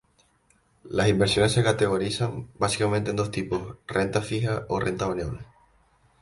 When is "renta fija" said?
3.85-4.65